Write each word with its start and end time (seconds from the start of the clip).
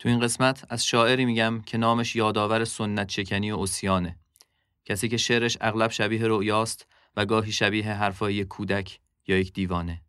تو 0.00 0.08
این 0.08 0.20
قسمت 0.20 0.64
از 0.68 0.86
شاعری 0.86 1.24
میگم 1.24 1.62
که 1.66 1.78
نامش 1.78 2.16
یادآور 2.16 2.64
سنت 2.64 3.06
چکنی 3.06 3.50
و 3.50 3.58
اسیانه. 3.58 4.18
کسی 4.84 5.08
که 5.08 5.16
شعرش 5.16 5.58
اغلب 5.60 5.90
شبیه 5.90 6.20
رؤیاست 6.24 6.86
و 7.16 7.26
گاهی 7.26 7.52
شبیه 7.52 7.92
حرفای 7.92 8.44
کودک 8.44 9.00
یا 9.26 9.38
یک 9.38 9.52
دیوانه. 9.52 10.02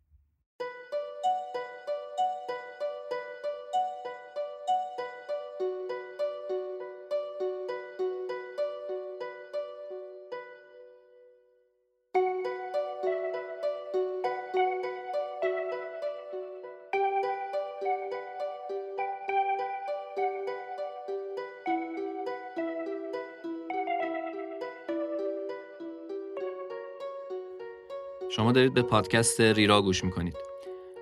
دارید 28.52 28.74
به 28.74 28.82
پادکست 28.82 29.40
ریرا 29.40 29.82
گوش 29.82 30.04
می‌کنید. 30.04 30.36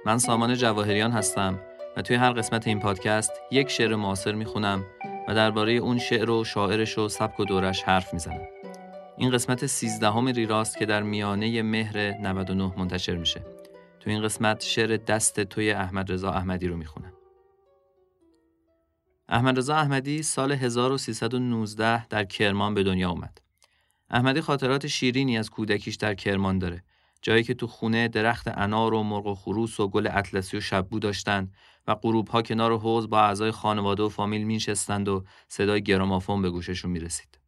من 0.07 0.19
سامان 0.19 0.55
جواهریان 0.55 1.11
هستم 1.11 1.61
و 1.97 2.03
توی 2.03 2.17
هر 2.17 2.33
قسمت 2.33 2.67
این 2.67 2.81
پادکست 2.81 3.33
یک 3.51 3.71
شعر 3.71 3.95
معاصر 3.95 4.33
می‌خونم 4.33 4.87
و 5.29 5.35
درباره 5.35 5.73
اون 5.73 5.99
شعر 5.99 6.31
و 6.31 6.45
شاعرش 6.45 6.99
و 6.99 7.09
سبک 7.09 7.41
و 7.41 7.45
دورش 7.45 7.83
حرف 7.83 8.13
می‌زنم. 8.13 8.49
این 9.17 9.31
قسمت 9.31 9.67
سیزدهم 9.67 10.27
ریراست 10.27 10.79
که 10.79 10.87
در 10.87 11.03
میانه 11.03 11.63
مهر 11.63 11.99
99 11.99 12.73
منتشر 12.77 13.17
میشه. 13.17 13.41
تو 14.01 14.11
این 14.11 14.23
قسمت 14.23 14.63
شعر 14.63 14.97
دست 14.97 15.41
توی 15.41 15.71
احمد 15.71 16.13
رضا 16.13 16.30
احمدی 16.30 16.69
رو 16.69 16.77
می‌خونم. 16.77 17.13
احمد 19.29 19.59
رضا 19.59 19.74
احمدی 19.74 20.23
سال 20.23 20.52
1319 20.52 22.07
در 22.07 22.24
کرمان 22.24 22.74
به 22.74 22.83
دنیا 22.83 23.11
اومد. 23.11 23.39
احمدی 24.11 24.41
خاطرات 24.41 24.87
شیرینی 24.87 25.39
از 25.39 25.51
کودکیش 25.51 25.95
در 25.95 26.15
کرمان 26.15 26.59
داره 26.59 26.83
جایی 27.23 27.43
که 27.43 27.54
تو 27.54 27.66
خونه 27.66 28.09
درخت 28.09 28.49
انار 28.49 28.95
و 28.95 29.02
مرغ 29.02 29.26
و 29.26 29.35
خروس 29.35 29.80
و 29.80 29.88
گل 29.88 30.09
اطلسی 30.13 30.57
و 30.57 30.60
شبو 30.60 30.99
داشتن 30.99 31.51
و 31.87 31.95
غروب 31.95 32.29
ها 32.29 32.43
کنار 32.43 32.79
حوض 32.79 33.07
با 33.07 33.21
اعضای 33.21 33.51
خانواده 33.51 34.02
و 34.02 34.09
فامیل 34.09 34.45
مینشستند 34.45 35.09
و 35.09 35.24
صدای 35.49 35.82
گرامافون 35.82 36.43
به 36.43 36.51
گوششون 36.51 36.90
می‌رسید. 36.90 37.38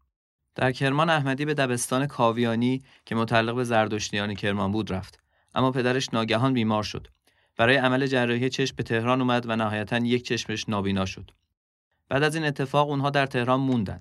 در 0.54 0.72
کرمان 0.72 1.10
احمدی 1.10 1.44
به 1.44 1.54
دبستان 1.54 2.06
کاویانی 2.06 2.82
که 3.04 3.14
متعلق 3.14 3.56
به 3.56 3.64
زردشتیان 3.64 4.34
کرمان 4.34 4.72
بود 4.72 4.92
رفت. 4.92 5.18
اما 5.54 5.70
پدرش 5.70 6.14
ناگهان 6.14 6.52
بیمار 6.52 6.82
شد. 6.82 7.08
برای 7.56 7.76
عمل 7.76 8.06
جراحی 8.06 8.50
چشم 8.50 8.76
به 8.76 8.82
تهران 8.82 9.20
اومد 9.20 9.48
و 9.48 9.56
نهایتا 9.56 9.96
یک 9.96 10.24
چشمش 10.24 10.68
نابینا 10.68 11.04
شد. 11.04 11.30
بعد 12.08 12.22
از 12.22 12.34
این 12.34 12.44
اتفاق 12.44 12.88
اونها 12.88 13.10
در 13.10 13.26
تهران 13.26 13.60
موندن 13.60 14.00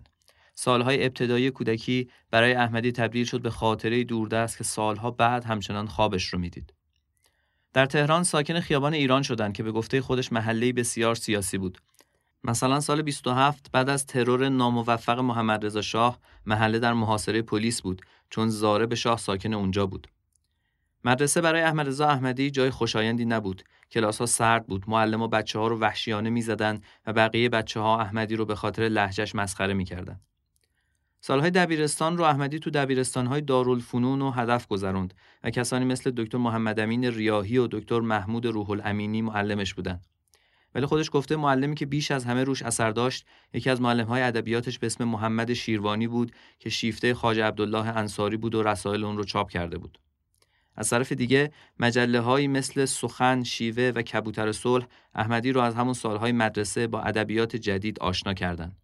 سالهای 0.54 1.06
ابتدایی 1.06 1.52
کودکی 1.52 2.10
برای 2.32 2.54
احمدی 2.54 2.92
تبدیل 2.92 3.26
شد 3.26 3.42
به 3.42 3.50
خاطره 3.50 4.04
دوردست 4.04 4.58
که 4.58 4.64
سالها 4.64 5.12
بعد 5.12 5.44
همچنان 5.44 5.88
خوابش 5.88 6.26
رو 6.28 6.40
می‌دید. 6.40 6.74
در 7.74 7.86
تهران 7.86 8.24
ساکن 8.24 8.60
خیابان 8.60 8.94
ایران 8.94 9.22
شدند 9.22 9.54
که 9.54 9.64
به 9.64 9.72
گفته 9.72 10.02
خودش 10.02 10.32
محله 10.32 10.74
بسیار 10.74 11.16
سیاسی 11.16 11.58
بود. 11.58 11.78
مثلا 12.44 12.80
سال 12.80 13.02
27 13.02 13.72
بعد 13.72 13.90
از 13.90 14.06
ترور 14.06 14.50
ناموفق 14.50 15.20
محمد 15.20 15.66
رضا 15.66 15.82
شاه 15.82 16.20
محله 16.46 16.80
در 16.80 16.94
محاصره 16.94 17.42
پلیس 17.42 17.82
بود 17.82 18.02
چون 18.30 18.50
زاره 18.50 18.86
به 18.86 18.96
شاه 18.96 19.18
ساکن 19.18 19.54
اونجا 19.54 19.86
بود. 19.86 20.08
مدرسه 21.06 21.42
برای 21.42 21.62
احمد 21.62 21.88
رضا 21.88 22.08
احمدی 22.08 22.52
جای 22.52 22.70
خوشایندی 22.70 23.26
نبود. 23.26 23.64
کلاس 23.92 24.18
ها 24.18 24.26
سرد 24.26 24.68
بود. 24.68 24.90
معلم 24.90 25.22
و 25.22 25.28
بچه 25.28 25.60
ها 25.60 25.68
رو 25.68 25.80
وحشیانه 25.80 26.30
می‌زدند 26.30 26.84
و 27.06 27.14
بقیه 27.14 27.50
بچه 27.50 27.80
ها 27.80 28.02
احمدی 28.02 28.36
رو 28.36 28.46
به 28.46 28.56
خاطر 28.56 28.84
لهجهش 28.84 29.36
مسخره 29.36 29.74
می‌کردند. 29.74 30.22
سالهای 31.24 31.52
دبیرستان 31.52 32.18
رو 32.18 32.24
احمدی 32.24 32.60
تو 32.60 32.70
دبیرستانهای 32.70 33.42
دارالفنون 33.42 34.22
و 34.22 34.32
هدف 34.32 34.68
گذروند 34.68 35.14
و 35.44 35.50
کسانی 35.50 35.86
مثل 35.86 36.12
دکتر 36.18 36.38
محمد 36.38 36.80
امین 36.80 37.06
ریاهی 37.06 37.58
و 37.58 37.68
دکتر 37.72 38.00
محمود 38.00 38.46
روح 38.46 38.70
الامینی 38.70 39.22
معلمش 39.22 39.74
بودن. 39.74 40.02
ولی 40.76 40.86
خودش 40.86 41.10
گفته 41.14 41.36
معلمی 41.36 41.76
که 41.76 41.86
بیش 41.86 42.12
از 42.12 42.26
همه 42.26 42.44
روش 42.44 42.62
اثر 42.62 42.92
داشت 42.92 43.26
یکی 43.54 43.70
از 43.70 43.82
معلمهای 43.82 44.22
ادبیاتش 44.22 44.80
به 44.80 44.88
اسم 44.88 45.04
محمد 45.04 45.54
شیروانی 45.54 46.08
بود 46.08 46.32
که 46.60 46.70
شیفته 46.70 47.14
خواجه 47.14 47.44
عبدالله 47.44 47.98
انصاری 47.98 48.38
بود 48.38 48.56
و 48.56 48.64
رسائل 48.64 49.04
اون 49.04 49.18
رو 49.18 49.24
چاپ 49.24 49.50
کرده 49.50 49.78
بود. 49.78 50.00
از 50.76 50.90
طرف 50.90 51.12
دیگه 51.12 51.52
مجله 51.80 52.20
هایی 52.20 52.48
مثل 52.48 52.86
سخن، 52.86 53.44
شیوه 53.44 53.92
و 53.96 54.02
کبوتر 54.02 54.52
صلح 54.52 54.86
احمدی 55.16 55.52
رو 55.52 55.62
از 55.62 55.76
همون 55.76 55.94
سالهای 55.94 56.32
مدرسه 56.32 56.88
با 56.88 57.02
ادبیات 57.02 57.56
جدید 57.56 58.00
آشنا 58.00 58.34
کردند. 58.34 58.81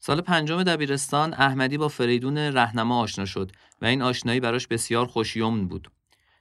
سال 0.00 0.20
پنجم 0.20 0.62
دبیرستان 0.62 1.34
احمدی 1.34 1.78
با 1.78 1.88
فریدون 1.88 2.38
رهنما 2.38 3.00
آشنا 3.00 3.24
شد 3.24 3.52
و 3.82 3.86
این 3.86 4.02
آشنایی 4.02 4.40
براش 4.40 4.66
بسیار 4.66 5.06
خوشیومن 5.06 5.68
بود. 5.68 5.90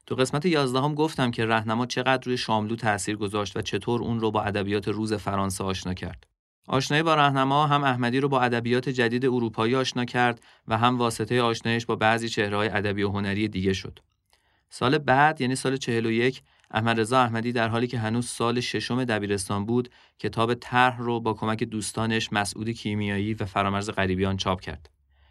تو 0.06 0.16
قسمت 0.16 0.45
یازدهم 0.45 0.95
گفتم 0.95 1.31
که 1.31 1.45
رهنما 1.45 1.85
چقدر 1.85 2.23
روی 2.25 2.38
شاملو 2.38 2.75
تاثیر 2.75 3.16
گذاشت 3.16 3.57
و 3.57 3.62
چطور 3.62 4.01
اون 4.01 4.19
رو 4.19 4.31
با 4.31 4.41
ادبیات 4.44 4.88
روز 4.88 5.13
فرانسه 5.13 5.63
آشنا 5.63 5.94
کرد. 5.94 6.28
آشنایی 6.67 7.03
با 7.03 7.16
رهنما 7.16 7.67
هم 7.67 7.84
احمدی 7.84 8.19
رو 8.19 8.29
با 8.29 8.41
ادبیات 8.41 8.90
جدید 8.90 9.25
اروپایی 9.25 9.75
آشنا 9.75 10.06
کرد 10.06 10.41
و 10.67 10.78
هم 10.78 10.97
واسطه 10.97 11.41
آشنایش 11.41 11.85
با 11.85 11.96
بعضی 11.96 12.29
چهره‌های 12.29 12.69
ادبی 12.69 13.03
و 13.03 13.09
هنری 13.09 13.47
دیگه 13.47 13.73
شد. 13.73 14.00
سال 14.69 14.97
بعد 14.97 15.41
یعنی 15.41 15.56
سال 15.56 15.78
41 15.78 16.41
احمد 16.72 17.00
رضا 17.00 17.22
احمدی 17.22 17.51
در 17.51 17.67
حالی 17.67 17.88
که 17.88 18.00
هنوز 18.00 18.28
سال 18.28 18.59
ششم 18.59 19.03
دبیرستان 19.03 19.66
بود 19.66 19.89
کتاب 20.19 20.53
طرح 20.53 20.97
رو 21.00 21.19
با 21.19 21.33
کمک 21.33 21.63
دوستانش 21.63 22.33
مسعود 22.33 22.69
کیمیایی 22.69 23.33
و 23.33 23.45
فرامرز 23.45 23.89
غریبیان 23.89 24.38
چاپ 24.38 24.61
کرد. 24.61 24.89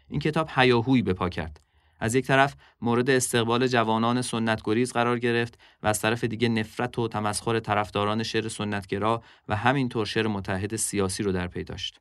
این 0.09 0.19
کتاب 0.19 0.49
حیاهویی 0.49 1.01
به 1.01 1.13
پا 1.13 1.29
کرد. 1.29 1.61
از 1.99 2.15
یک 2.15 2.25
طرف 2.25 2.55
مورد 2.81 3.09
استقبال 3.09 3.67
جوانان 3.67 4.21
سنتگریز 4.21 4.93
قرار 4.93 5.19
گرفت 5.19 5.59
و 5.83 5.87
از 5.87 6.01
طرف 6.01 6.23
دیگه 6.23 6.49
نفرت 6.49 6.99
و 6.99 7.07
تمسخر 7.07 7.59
طرفداران 7.59 8.23
شعر 8.23 8.47
سنتگرا 8.47 9.23
و 9.47 9.55
همینطور 9.55 10.05
شعر 10.05 10.27
متحد 10.27 10.75
سیاسی 10.75 11.23
رو 11.23 11.31
در 11.31 11.47
پی 11.47 11.63
داشت. 11.63 11.99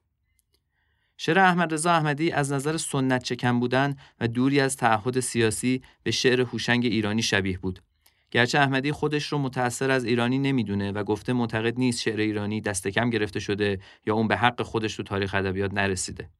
شعر 1.16 1.38
احمد 1.38 1.74
رضا 1.74 1.92
احمدی 1.92 2.30
از 2.30 2.52
نظر 2.52 2.76
سنت 2.76 3.22
چکن 3.22 3.60
بودن 3.60 3.96
و 4.20 4.28
دوری 4.28 4.60
از 4.60 4.76
تعهد 4.76 5.20
سیاسی 5.20 5.82
به 6.02 6.10
شعر 6.10 6.40
هوشنگ 6.40 6.84
ایرانی 6.84 7.22
شبیه 7.22 7.58
بود. 7.58 7.82
گرچه 8.36 8.58
احمدی 8.58 8.92
خودش 8.92 9.26
رو 9.26 9.38
متأثر 9.38 9.90
از 9.90 10.04
ایرانی 10.04 10.38
نمی‌دونه 10.38 10.92
و 10.92 11.04
گفته 11.04 11.32
معتقد 11.32 11.78
نیست 11.78 12.00
شعر 12.00 12.20
ایرانی 12.20 12.60
دست 12.60 12.88
کم 12.88 13.10
گرفته 13.10 13.40
شده 13.40 13.78
یا 14.06 14.14
اون 14.14 14.28
به 14.28 14.36
حق 14.36 14.62
خودش 14.62 14.96
تو 14.96 15.02
تاریخ 15.02 15.34
ادبیات 15.34 15.74
نرسیده. 15.74 16.30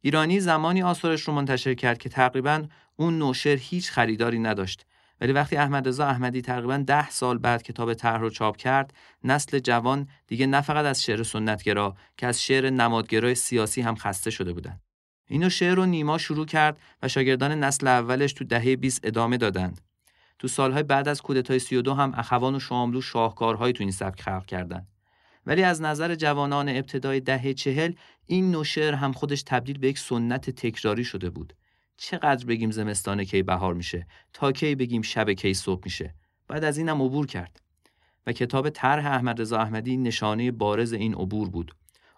ایرانی 0.00 0.40
زمانی 0.40 0.82
آثارش 0.82 1.22
رو 1.22 1.34
منتشر 1.34 1.74
کرد 1.74 1.98
که 1.98 2.08
تقریبا 2.08 2.64
اون 2.96 3.18
نوع 3.18 3.34
شعر 3.34 3.58
هیچ 3.58 3.90
خریداری 3.90 4.38
نداشت. 4.38 4.86
ولی 5.20 5.32
وقتی 5.32 5.56
احمد 5.56 5.88
رضا 5.88 6.06
احمدی 6.06 6.42
تقریبا 6.42 6.76
ده 6.76 7.10
سال 7.10 7.38
بعد 7.38 7.62
کتاب 7.62 7.94
طرح 7.94 8.20
رو 8.20 8.30
چاپ 8.30 8.56
کرد 8.56 8.94
نسل 9.24 9.58
جوان 9.58 10.08
دیگه 10.26 10.46
نه 10.46 10.60
فقط 10.60 10.84
از 10.84 11.02
شعر 11.02 11.22
سنتگرا 11.22 11.96
که 12.16 12.26
از 12.26 12.42
شعر 12.42 12.70
نمادگرای 12.70 13.34
سیاسی 13.34 13.80
هم 13.80 13.94
خسته 13.94 14.30
شده 14.30 14.52
بودند 14.52 14.80
اینو 15.28 15.50
شعر 15.50 15.74
رو 15.74 15.86
نیما 15.86 16.18
شروع 16.18 16.46
کرد 16.46 16.78
و 17.02 17.08
شاگردان 17.08 17.64
نسل 17.64 17.86
اولش 17.86 18.32
تو 18.32 18.44
دهه 18.44 18.76
20 18.76 19.00
ادامه 19.04 19.36
دادند. 19.36 19.80
تو 20.38 20.48
سالهای 20.48 20.82
بعد 20.82 21.08
از 21.08 21.22
کودتای 21.22 21.58
32 21.58 21.94
هم 21.94 22.12
اخوان 22.16 22.54
و 22.54 22.60
شاملو 22.60 23.00
شاهکارهایی 23.00 23.72
تو 23.72 23.82
این 23.82 23.90
سبک 23.90 24.20
خلق 24.20 24.46
کردند. 24.46 24.88
ولی 25.46 25.62
از 25.62 25.82
نظر 25.82 26.14
جوانان 26.14 26.68
ابتدای 26.68 27.20
دهه 27.20 27.52
چهل 27.52 27.92
این 28.26 28.50
نوشر 28.50 28.94
هم 28.94 29.12
خودش 29.12 29.42
تبدیل 29.42 29.78
به 29.78 29.88
یک 29.88 29.98
سنت 29.98 30.50
تکراری 30.50 31.04
شده 31.04 31.30
بود. 31.30 31.52
چقدر 31.96 32.46
بگیم 32.46 32.70
زمستان 32.70 33.24
کی 33.24 33.42
بهار 33.42 33.74
میشه 33.74 34.06
تا 34.32 34.52
کی 34.52 34.74
بگیم 34.74 35.02
شب 35.02 35.30
کی 35.30 35.54
صبح 35.54 35.80
میشه. 35.84 36.14
بعد 36.48 36.64
از 36.64 36.78
اینم 36.78 37.02
عبور 37.02 37.26
کرد. 37.26 37.60
و 38.26 38.32
کتاب 38.32 38.70
طرح 38.70 39.06
احمد 39.06 39.40
رضا 39.40 39.58
احمدی 39.58 39.96
نشانه 39.96 40.50
بارز 40.50 40.92
این 40.92 41.14
عبور 41.14 41.50
بود. 41.50 41.74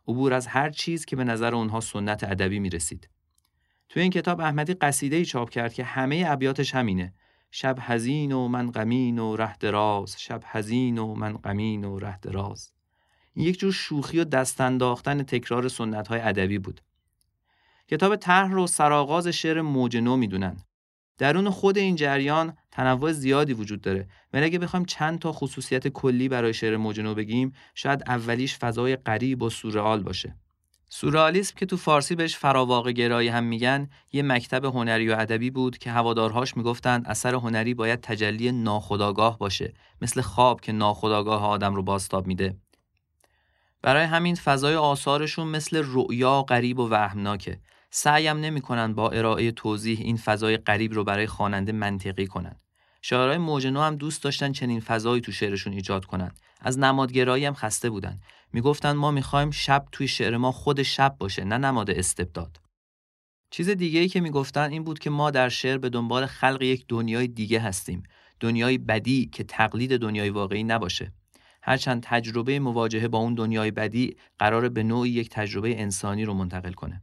عبور 0.09 0.33
از 0.33 0.47
هر 0.47 0.71
چیز 0.71 1.05
که 1.05 1.17
به 1.17 1.25
نظر 1.25 1.55
اونها 1.55 1.81
سنت 1.81 2.25
ادبی 2.25 2.59
می‌رسید. 2.59 3.09
تو 3.89 4.01
این 4.01 4.11
کتاب 4.11 4.41
احمدی 4.41 4.75
قصیده 4.75 5.17
ای 5.17 5.25
چاپ 5.25 5.51
کرد 5.51 5.75
که 5.75 5.85
همه 5.85 6.25
ابیاتش 6.27 6.75
همینه. 6.75 7.15
شب 7.51 7.79
حزین 7.81 8.33
و 8.33 8.49
من 8.49 8.71
غمین 8.71 9.19
و 9.19 9.37
ره 9.37 9.57
دراز 9.57 10.21
شب 10.21 10.43
حزین 10.53 10.99
و 10.99 11.15
من 11.15 11.37
غمین 11.37 11.85
و 11.85 11.99
ره 11.99 12.19
دراز. 12.19 12.73
این 13.35 13.47
یک 13.47 13.59
جور 13.59 13.73
شوخی 13.73 14.19
و 14.19 14.25
دست 14.25 14.61
انداختن 14.61 15.23
تکرار 15.23 15.69
سنت 15.69 16.09
های 16.09 16.21
ادبی 16.21 16.59
بود. 16.59 16.81
کتاب 17.89 18.17
طرح 18.17 18.51
رو 18.51 18.67
سرآغاز 18.67 19.29
شعر 19.29 19.61
موج 19.61 19.97
نو 19.97 20.17
می‌دونن. 20.17 20.57
درون 21.19 21.51
خود 21.51 21.79
این 21.79 21.97
جریان 21.97 22.57
تنوع 22.71 23.13
زیادی 23.13 23.53
وجود 23.53 23.81
داره. 23.81 24.09
ولی 24.33 24.45
اگه 24.45 24.59
بخوایم 24.59 24.87
چند 24.87 25.19
تا 25.19 25.33
خصوصیت 25.33 25.89
کلی 25.89 26.29
برای 26.29 26.55
شعر 26.55 26.77
موج 26.77 27.01
نو 27.01 27.15
بگیم 27.15 27.53
شاید 27.75 28.03
اولیش 28.07 28.59
فضای 28.59 28.97
غریب 28.97 29.43
و 29.43 29.51
سورئال 29.51 30.03
باشه. 30.03 30.37
سورئالیسم 30.88 31.55
که 31.56 31.67
تو 31.67 31.77
فارسی 31.77 32.15
بهش 32.15 32.37
فراواقع 32.37 32.93
گرایی 32.93 33.29
هم 33.29 33.44
میگن 33.44 33.88
یه 34.12 34.23
مکتب 34.23 34.65
هنری 34.65 35.09
و 35.09 35.17
ادبی 35.19 35.50
بود 35.50 35.79
که 35.79 35.91
هوادارهاش 35.91 36.56
می‌گفتند 36.56 37.06
اثر 37.06 37.35
هنری 37.35 37.75
باید 37.75 38.00
تجلی 38.00 38.53
ناخودآگاه 38.53 39.38
باشه 39.38 39.75
مثل 40.00 40.21
خواب 40.21 40.61
که 40.61 40.73
ناخودآگاه 40.73 41.47
آدم 41.47 41.75
رو 41.75 41.83
باستاب 41.83 42.27
میده. 42.27 42.56
برای 43.83 44.05
همین 44.05 44.35
فضای 44.35 44.75
آثارشون 44.75 45.49
مثل 45.49 45.83
رؤیا 45.85 46.43
غریب 46.43 46.79
و 46.79 46.88
وهمناکه. 46.88 47.61
سعیم 47.91 48.37
نمی‌کنن 48.37 48.94
با 48.94 49.11
ارائه 49.11 49.53
توضیح 49.53 49.99
این 50.00 50.17
فضای 50.17 50.56
غریب 50.56 50.93
رو 50.93 51.05
برای 51.05 51.27
خواننده 51.27 51.73
منطقی 51.73 52.27
کنن. 52.27 52.56
شاعرای 53.03 53.38
موج 53.38 53.67
نو 53.67 53.81
هم 53.81 53.97
دوست 53.97 54.23
داشتن 54.23 54.53
چنین 54.53 54.81
فضایی 54.81 55.21
تو 55.21 55.33
شعرشون 55.33 55.73
ایجاد 55.73 56.05
کنن. 56.05 56.31
از 56.61 56.79
نمادگرایی 56.79 57.44
هم 57.44 57.55
خسته 57.55 57.91
بودن. 57.91 58.21
می‌گفتن 58.56 58.93
ما 58.93 59.11
می‌خوایم 59.11 59.50
شب 59.50 59.87
توی 59.93 60.08
شعر 60.08 60.37
ما 60.37 60.53
خود 60.53 60.82
شب 60.82 61.17
باشه 61.19 61.44
نه 61.44 61.58
نماد 61.58 61.91
استبداد. 61.91 62.61
چیز 63.50 63.69
دیگه 63.69 64.00
ای 64.00 64.08
که 64.08 64.20
می‌گفتن 64.20 64.70
این 64.70 64.85
بود 64.85 64.99
که 64.99 65.11
ما 65.11 65.31
در 65.31 65.49
شعر 65.49 65.79
به 65.79 65.88
دنبال 65.88 66.26
خلق 66.26 66.62
یک 66.62 66.85
دنیای 66.88 67.26
دیگه 67.26 67.61
هستیم 67.61 68.03
دنیای 68.41 68.79
بدی 68.79 69.26
که 69.32 69.44
تقلید 69.44 69.97
دنیای 69.97 70.31
واقعی 70.31 70.64
نباشه. 70.64 71.12
هرچند 71.62 72.03
تجربه 72.03 72.58
مواجهه 72.58 73.08
با 73.08 73.19
اون 73.19 73.35
دنیای 73.35 73.70
بدی 73.70 74.17
قرار 74.38 74.69
به 74.69 74.82
نوعی 74.82 75.11
یک 75.11 75.31
تجربه 75.31 75.81
انسانی 75.81 76.25
رو 76.25 76.35
منتقل 76.35 76.73
کنه. 76.73 77.02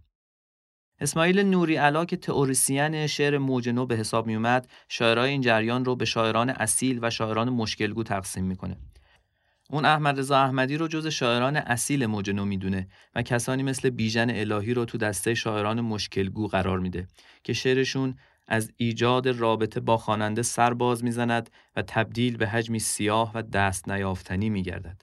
اسماعیل 0.99 1.39
نوری 1.39 1.75
علا 1.75 2.05
که 2.05 2.17
تئوریسین 2.17 3.07
شعر 3.07 3.37
موج 3.37 3.69
نو 3.69 3.85
به 3.85 3.95
حساب 3.95 4.27
می 4.27 4.35
اومد 4.35 4.71
شاعرای 4.89 5.29
این 5.29 5.41
جریان 5.41 5.85
رو 5.85 5.95
به 5.95 6.05
شاعران 6.05 6.49
اصیل 6.49 6.99
و 7.01 7.09
شاعران 7.09 7.49
مشکلگو 7.49 8.03
تقسیم 8.03 8.43
می‌کنه. 8.43 8.77
اون 9.69 9.85
احمد 9.85 10.19
رضا 10.19 10.37
احمدی 10.37 10.77
رو 10.77 10.87
جز 10.87 11.07
شاعران 11.07 11.57
اصیل 11.57 12.05
موج 12.05 12.29
نو 12.29 12.45
می‌دونه 12.45 12.87
و 13.15 13.21
کسانی 13.21 13.63
مثل 13.63 13.89
بیژن 13.89 14.29
الهی 14.29 14.73
رو 14.73 14.85
تو 14.85 14.97
دسته 14.97 15.33
شاعران 15.33 15.81
مشکلگو 15.81 16.47
قرار 16.47 16.79
میده 16.79 17.07
که 17.43 17.53
شعرشون 17.53 18.15
از 18.47 18.71
ایجاد 18.77 19.27
رابطه 19.27 19.79
با 19.79 19.97
خواننده 19.97 20.41
سر 20.41 20.73
باز 20.73 21.03
می‌زند 21.03 21.49
و 21.75 21.81
تبدیل 21.81 22.37
به 22.37 22.47
حجمی 22.47 22.79
سیاه 22.79 23.31
و 23.35 23.41
دست 23.41 23.89
نیافتنی 23.89 24.49
میگردد. 24.49 25.01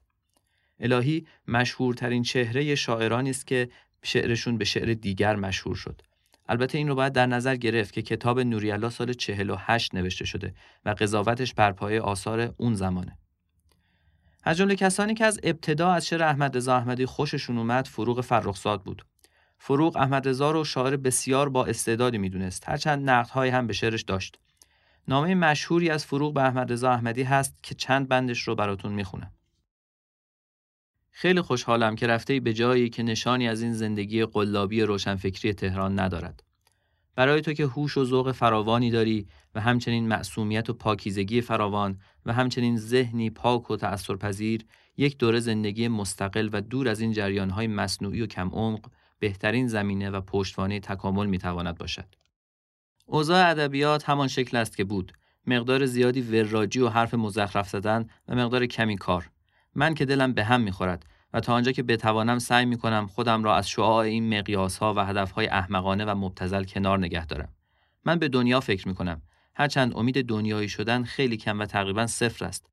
الهی 0.81 1.27
مشهورترین 1.49 2.23
چهره 2.23 2.75
شاعرانی 2.75 3.31
است 3.31 3.47
که 3.47 3.69
شعرشون 4.03 4.59
به 4.59 4.65
شعر 4.65 4.95
دیگر 4.95 5.37
مشهور 5.37 5.77
شد. 5.77 6.03
البته 6.49 6.79
این 6.79 6.89
رو 6.89 6.95
باید 6.95 7.13
در 7.13 7.27
نظر 7.27 7.57
گرفت 7.57 7.93
که 7.93 8.03
کتاب 8.03 8.41
نوریالا 8.41 8.91
سال 8.91 9.13
48 9.13 9.95
نوشته 9.95 10.25
شده 10.25 10.55
و 10.85 10.91
قضاوتش 10.91 11.55
بر 11.55 11.73
پایه 11.73 12.01
آثار 12.01 12.55
اون 12.57 12.75
زمانه. 12.75 13.20
از 14.43 14.57
جمله 14.57 14.77
کسانی 14.77 15.15
که 15.15 15.25
از 15.25 15.41
ابتدا 15.43 15.93
از 15.93 16.07
شعر 16.07 16.23
احمد 16.23 16.57
رضا 16.57 16.77
احمدی 16.77 17.07
خوششون 17.07 17.59
اومد 17.59 17.87
فروغ 17.87 18.21
فرخزاد 18.21 18.83
بود. 18.83 19.07
فروغ 19.59 19.97
احمد 19.97 20.29
رضا 20.29 20.51
رو 20.51 20.65
شاعر 20.65 20.97
بسیار 20.97 21.49
با 21.49 21.67
استعدادی 21.67 22.19
می‌دونست 22.19 22.69
هرچند 22.69 23.11
نقدهایی 23.11 23.53
هم 23.53 23.67
به 23.67 23.73
شعرش 23.73 24.03
داشت. 24.03 24.39
نامه 25.09 25.35
مشهوری 25.35 25.91
از 25.91 26.07
فروغ 26.07 26.35
به 26.35 26.43
احمد 26.43 26.73
رضا 26.73 26.91
احمدی 26.91 27.23
هست 27.23 27.59
که 27.63 27.75
چند 27.75 28.09
بندش 28.09 28.49
رو 28.49 28.55
براتون 28.55 28.93
می‌خونم. 28.93 29.33
خیلی 31.11 31.41
خوشحالم 31.41 31.97
که 31.97 32.07
رفته 32.07 32.41
به 32.41 32.53
جایی 32.53 32.91
که 32.91 33.03
نشانی 33.03 33.49
از 33.49 33.63
این 33.63 33.73
زندگی 33.73 34.25
قلابی 34.25 34.83
روشنفکری 34.83 35.55
تهران 35.55 36.01
ندارد. 36.01 36.43
برای 37.21 37.41
تو 37.41 37.53
که 37.53 37.67
هوش 37.67 37.97
و 37.97 38.05
ذوق 38.05 38.33
فراوانی 38.33 38.91
داری 38.91 39.27
و 39.55 39.61
همچنین 39.61 40.09
معصومیت 40.09 40.71
و 40.71 40.73
پاکیزگی 40.73 41.41
فراوان 41.41 41.99
و 42.27 42.33
همچنین 42.33 42.77
ذهنی 42.77 43.31
پاک 43.31 43.71
و 43.71 43.77
تأثیرپذیر 43.77 44.65
یک 44.97 45.19
دوره 45.19 45.41
زندگی 45.41 45.89
مستقل 45.89 46.49
و 46.53 46.61
دور 46.61 46.89
از 46.89 47.01
این 47.01 47.13
جریانهای 47.13 47.67
مصنوعی 47.67 48.23
و 48.23 48.27
کم 48.27 48.49
عمق 48.49 48.91
بهترین 49.19 49.69
زمینه 49.69 50.11
و 50.11 50.21
پشتوانه 50.21 50.81
تکامل 50.81 51.27
می‌تواند 51.27 51.79
باشد. 51.79 52.15
اوضاع 53.07 53.51
ادبیات 53.51 54.09
همان 54.09 54.29
شکل 54.29 54.57
است 54.57 54.77
که 54.77 54.85
بود. 54.85 55.13
مقدار 55.47 55.87
زیادی 55.87 56.21
وراجی 56.21 56.81
و 56.81 56.89
حرف 56.89 57.15
مزخرف 57.15 57.69
زدن 57.69 58.07
و 58.29 58.35
مقدار 58.35 58.67
کمی 58.67 58.97
کار. 58.97 59.31
من 59.75 59.95
که 59.95 60.05
دلم 60.05 60.33
به 60.33 60.45
هم 60.45 60.61
می‌خورد 60.61 61.07
و 61.33 61.41
تا 61.41 61.55
آنجا 61.55 61.73
که 61.73 61.83
بتوانم 61.83 62.39
سعی 62.39 62.65
می 62.65 62.79
کنم 62.79 63.07
خودم 63.07 63.45
را 63.45 63.57
از 63.57 63.69
شعاع 63.69 64.05
این 64.05 64.39
مقیاس 64.39 64.79
ها 64.79 64.95
و 64.95 65.07
هدف 65.07 65.31
های 65.31 65.47
احمقانه 65.47 66.05
و 66.05 66.15
مبتزل 66.15 66.65
کنار 66.65 66.99
نگه 66.99 67.27
دارم. 67.27 67.49
من 68.05 68.19
به 68.19 68.29
دنیا 68.29 68.61
فکر 68.61 68.89
می 68.89 68.95
کنم. 68.95 69.23
هرچند 69.55 69.97
امید 69.97 70.27
دنیایی 70.27 70.69
شدن 70.69 71.05
خیلی 71.05 71.37
کم 71.37 71.61
و 71.61 71.67
تقریبا 71.67 72.07
صفر 72.07 72.45
است. 72.45 72.71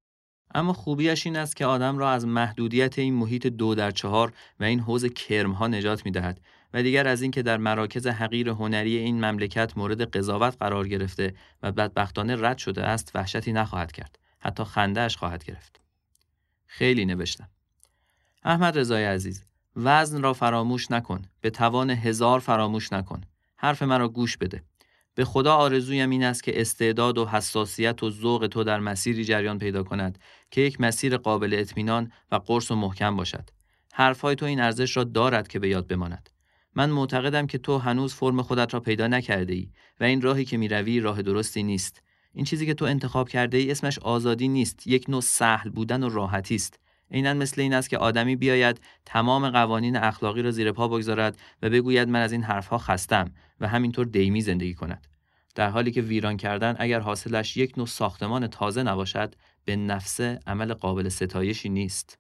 اما 0.56 0.74
خوبیش 0.74 1.26
این 1.26 1.36
است 1.36 1.56
که 1.56 1.66
آدم 1.66 1.98
را 1.98 2.12
از 2.12 2.26
محدودیت 2.26 3.00
این 3.00 3.14
محیط 3.14 3.48
دو 3.48 3.76
در 3.76 3.92
چهار 3.92 4.34
و 4.60 4.64
این 4.64 4.80
حوز 4.80 5.06
کرمها 5.06 5.68
نجات 5.68 6.06
می 6.06 6.12
دهد 6.12 6.42
و 6.74 6.84
دیگر 6.84 7.08
از 7.08 7.22
اینکه 7.22 7.42
در 7.42 7.58
مراکز 7.58 8.08
حقیر 8.08 8.50
هنری 8.50 8.98
این 8.98 9.26
مملکت 9.26 9.78
مورد 9.78 10.02
قضاوت 10.18 10.58
قرار 10.60 10.88
گرفته 10.88 11.34
و 11.64 11.72
بدبختانه 11.72 12.36
رد 12.36 12.58
شده 12.58 12.84
است 12.84 13.12
وحشتی 13.16 13.54
نخواهد 13.54 13.92
کرد 13.92 14.20
حتی 14.40 14.64
خندهش 14.64 15.18
خواهد 15.18 15.44
گرفت 15.44 15.82
خیلی 16.66 17.06
نوشتم 17.06 17.50
احمد 18.44 18.80
رضای 18.80 19.06
عزیز 19.06 19.44
وزن 19.76 20.22
را 20.22 20.34
فراموش 20.34 20.92
نکن 20.92 21.22
به 21.42 21.50
توان 21.50 21.90
هزار 21.90 22.40
فراموش 22.40 22.94
نکن 22.94 23.22
حرف 23.58 23.82
مرا 23.82 24.10
گوش 24.10 24.38
بده 24.38 24.64
به 25.16 25.26
خدا 25.26 25.56
آرزویم 25.56 26.10
این 26.10 26.24
است 26.24 26.44
که 26.44 26.62
استعداد 26.62 27.18
و 27.18 27.26
حساسیت 27.26 28.04
و 28.04 28.10
ذوق 28.10 28.48
تو 28.48 28.64
در 28.64 28.80
مسیری 28.80 29.26
جریان 29.26 29.58
پیدا 29.58 29.84
کند 29.84 30.20
که 30.52 30.62
یک 30.62 30.82
مسیر 30.82 31.18
قابل 31.18 31.56
اطمینان 31.60 32.12
و 32.32 32.36
قرص 32.36 32.72
و 32.72 32.76
محکم 32.76 33.16
باشد. 33.16 33.50
حرفهای 33.94 34.36
تو 34.36 34.46
این 34.46 34.60
ارزش 34.60 34.98
را 34.98 35.04
دارد 35.04 35.48
که 35.48 35.60
به 35.60 35.70
یاد 35.70 35.88
بماند. 35.88 36.30
من 36.76 36.90
معتقدم 36.90 37.48
که 37.48 37.58
تو 37.58 37.78
هنوز 37.78 38.14
فرم 38.14 38.42
خودت 38.42 38.74
را 38.74 38.80
پیدا 38.80 39.08
نکرده 39.08 39.54
ای 39.54 39.70
و 40.00 40.04
این 40.04 40.22
راهی 40.22 40.46
که 40.46 40.58
می‌روی 40.58 41.00
راه 41.00 41.22
درستی 41.22 41.64
نیست. 41.64 42.02
این 42.34 42.46
چیزی 42.46 42.66
که 42.66 42.74
تو 42.74 42.86
انتخاب 42.86 43.30
کرده 43.30 43.58
ای 43.58 43.72
اسمش 43.72 44.00
آزادی 44.00 44.48
نیست، 44.48 44.88
یک 44.88 45.10
نوع 45.10 45.22
سهل 45.22 45.70
بودن 45.70 46.04
و 46.04 46.10
راحتی 46.10 46.56
است. 46.56 46.80
عینا 47.12 47.34
مثل 47.34 47.62
این 47.62 47.74
است 47.74 47.90
که 47.90 47.98
آدمی 47.98 48.36
بیاید 48.36 48.82
تمام 49.06 49.50
قوانین 49.50 49.96
اخلاقی 49.96 50.42
را 50.42 50.52
زیر 50.52 50.72
پا 50.72 50.88
بگذارد 50.88 51.38
و 51.62 51.70
بگوید 51.70 52.10
من 52.10 52.22
از 52.22 52.32
این 52.32 52.44
حرفها 52.44 52.78
خستم 52.78 53.32
و 53.60 53.68
همینطور 53.68 54.06
دیمی 54.06 54.42
زندگی 54.42 54.74
کند. 54.74 55.08
در 55.56 55.70
حالی 55.70 55.92
که 55.92 56.02
ویران 56.02 56.38
کردن 56.38 56.76
اگر 56.80 57.00
حاصلش 57.00 57.58
یک 57.58 57.78
نوع 57.78 57.88
ساختمان 57.88 58.48
تازه 58.48 58.84
نباشد 58.84 59.36
به 59.66 59.76
نفس 59.76 60.22
عمل 60.22 60.74
قابل 60.74 61.10
ستایشی 61.10 61.70
نیست. 61.70 62.20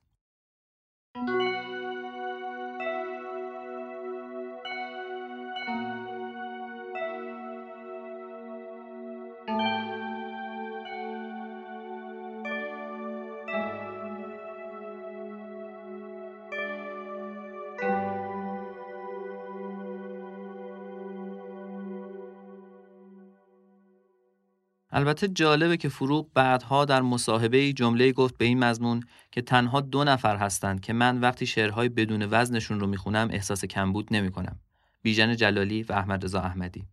البته 24.98 25.27
جالبه 25.27 25.77
که 25.77 25.89
فروغ 25.89 26.34
بعدها 26.34 26.86
در 26.86 27.01
مصاحبه 27.01 27.74
جمله 27.74 28.12
گفت 28.12 28.38
به 28.38 28.46
این 28.46 28.63
مضمون 28.63 29.04
که 29.32 29.42
تنها 29.42 29.82
دو 29.82 30.04
نفر 30.04 30.38
هستند 30.38 30.82
که 30.82 30.94
من 30.94 31.20
وقتی 31.20 31.46
شعرهای 31.46 31.89
بدون 31.89 32.27
وزنشون 32.32 32.80
رو 32.80 32.88
می‌خونم 32.88 33.27
احساس 33.32 33.66
کمبود 33.66 34.08
نمی‌کنم. 34.12 34.60
بیژن 35.01 35.36
جلالی 35.36 35.84
و 35.84 35.94
احمد 35.94 36.25
رضا 36.25 36.42
احمدی. 36.42 36.86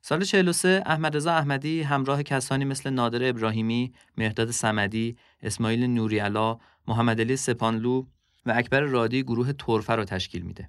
سال 0.00 0.24
43 0.24 0.82
احمد 0.86 1.16
رضا 1.16 1.32
احمدی 1.32 1.82
همراه 1.82 2.22
کسانی 2.22 2.64
مثل 2.64 2.90
نادر 2.90 3.28
ابراهیمی، 3.28 3.92
مهداد 4.18 4.50
سمدی، 4.50 5.16
اسماعیل 5.42 5.84
نوریالا، 5.84 6.58
محمد 6.88 7.20
علی 7.20 7.36
سپانلو 7.36 8.06
و 8.46 8.52
اکبر 8.56 8.80
رادی 8.80 9.22
گروه 9.22 9.52
تورفه 9.52 9.92
رو 9.92 10.04
تشکیل 10.04 10.42
میده. 10.42 10.68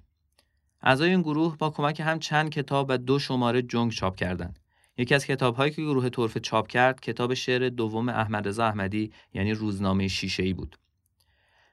اعضای 0.82 1.10
این 1.10 1.22
گروه 1.22 1.58
با 1.58 1.70
کمک 1.70 2.00
هم 2.00 2.20
چند 2.20 2.50
کتاب 2.50 2.86
و 2.90 2.98
دو 2.98 3.20
شماره 3.20 3.62
جنگ 3.62 3.92
چاپ 3.92 4.16
کردند. 4.16 4.60
یکی 4.98 5.16
از 5.16 5.26
کتابهایی 5.26 5.72
که 5.72 5.82
گروه 5.82 6.10
طرفه 6.10 6.40
چاپ 6.40 6.68
کرد 6.68 7.02
کتاب 7.02 7.34
شعر 7.34 7.70
دوم 7.70 8.10
احمد 8.10 8.48
رضا 8.48 8.66
احمدی 8.66 9.12
یعنی 9.34 9.54
روزنامه 9.54 10.08
ای 10.40 10.54
بود. 10.54 10.78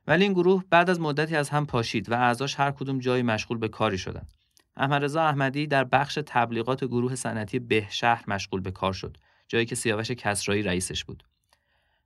ولی 0.06 0.24
این 0.24 0.32
گروه 0.32 0.64
بعد 0.70 0.90
از 0.90 1.00
مدتی 1.00 1.36
از 1.36 1.48
هم 1.48 1.66
پاشید 1.66 2.10
و 2.10 2.14
اعضاش 2.14 2.60
هر 2.60 2.70
کدوم 2.70 2.98
جایی 2.98 3.22
مشغول 3.22 3.58
به 3.58 3.68
کاری 3.68 3.98
شدند 3.98 4.32
احمد 4.76 5.04
رضا 5.04 5.22
احمدی 5.22 5.66
در 5.66 5.84
بخش 5.84 6.18
تبلیغات 6.26 6.84
گروه 6.84 7.14
صنعتی 7.14 7.58
بهشهر 7.58 8.24
مشغول 8.28 8.60
به 8.60 8.70
کار 8.70 8.92
شد 8.92 9.16
جایی 9.48 9.66
که 9.66 9.74
سیاوش 9.74 10.10
کسرایی 10.10 10.62
رئیسش 10.62 11.04
بود. 11.04 11.24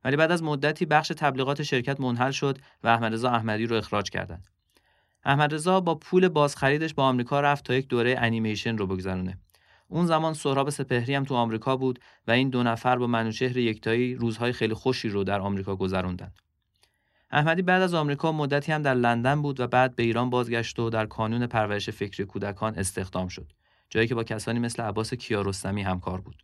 ولی 0.03 0.15
بعد 0.15 0.31
از 0.31 0.43
مدتی 0.43 0.85
بخش 0.85 1.07
تبلیغات 1.07 1.63
شرکت 1.63 1.99
منحل 1.99 2.31
شد 2.31 2.57
و 2.83 2.87
احمد 2.87 3.13
رضا 3.13 3.29
احمدی 3.29 3.65
رو 3.65 3.75
اخراج 3.75 4.09
کردند 4.09 4.47
احمد 5.25 5.53
رضا 5.53 5.79
با 5.79 5.95
پول 5.95 6.27
بازخریدش 6.27 6.93
با 6.93 7.03
آمریکا 7.03 7.41
رفت 7.41 7.65
تا 7.65 7.73
یک 7.73 7.87
دوره 7.87 8.15
انیمیشن 8.19 8.77
رو 8.77 8.87
بگذرونه. 8.87 9.37
اون 9.87 10.05
زمان 10.05 10.33
سهراب 10.33 10.69
سپهری 10.69 11.15
هم 11.15 11.23
تو 11.23 11.35
آمریکا 11.35 11.77
بود 11.77 11.99
و 12.27 12.31
این 12.31 12.49
دو 12.49 12.63
نفر 12.63 12.97
با 12.97 13.07
منوچهر 13.07 13.57
یکتایی 13.57 14.15
روزهای 14.15 14.51
خیلی 14.51 14.73
خوشی 14.73 15.09
رو 15.09 15.23
در 15.23 15.39
آمریکا 15.39 15.75
گذروندن. 15.75 16.31
احمدی 17.31 17.61
بعد 17.61 17.81
از 17.81 17.93
آمریکا 17.93 18.31
مدتی 18.31 18.71
هم 18.71 18.81
در 18.81 18.93
لندن 18.93 19.41
بود 19.41 19.59
و 19.59 19.67
بعد 19.67 19.95
به 19.95 20.03
ایران 20.03 20.29
بازگشت 20.29 20.79
و 20.79 20.89
در 20.89 21.05
کانون 21.05 21.47
پرورش 21.47 21.89
فکری 21.89 22.25
کودکان 22.25 22.75
استخدام 22.75 23.27
شد. 23.27 23.51
جایی 23.89 24.07
که 24.07 24.15
با 24.15 24.23
کسانی 24.23 24.59
مثل 24.59 24.83
عباس 24.83 25.13
کیارستمی 25.13 25.81
همکار 25.81 26.21
بود. 26.21 26.43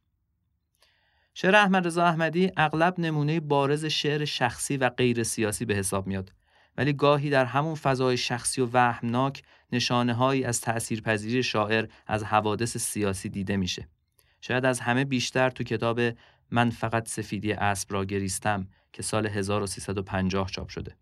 شعر 1.33 1.55
احمد 1.55 1.87
رضا 1.87 2.05
احمدی 2.05 2.51
اغلب 2.57 2.99
نمونه 2.99 3.39
بارز 3.39 3.85
شعر 3.85 4.25
شخصی 4.25 4.77
و 4.77 4.89
غیر 4.89 5.23
سیاسی 5.23 5.65
به 5.65 5.75
حساب 5.75 6.07
میاد 6.07 6.31
ولی 6.77 6.93
گاهی 6.93 7.29
در 7.29 7.45
همون 7.45 7.75
فضای 7.75 8.17
شخصی 8.17 8.61
و 8.61 8.69
وهمناک 8.73 9.43
نشانه 9.71 10.13
هایی 10.13 10.43
از 10.43 10.61
تأثیرپذیری 10.61 11.43
شاعر 11.43 11.87
از 12.07 12.23
حوادث 12.23 12.77
سیاسی 12.77 13.29
دیده 13.29 13.57
میشه. 13.57 13.87
شاید 14.41 14.65
از 14.65 14.79
همه 14.79 15.05
بیشتر 15.05 15.49
تو 15.49 15.63
کتاب 15.63 16.01
من 16.51 16.69
فقط 16.69 17.07
سفیدی 17.07 17.53
اسب 17.53 17.93
را 17.93 18.05
گریستم 18.05 18.67
که 18.93 19.03
سال 19.03 19.27
1350 19.27 20.49
چاپ 20.49 20.69
شده. 20.69 20.95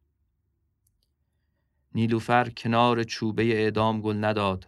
نیلوفر 1.96 2.50
کنار 2.50 3.04
چوبه 3.04 3.44
اعدام 3.44 4.02
گل 4.02 4.24
نداد. 4.24 4.68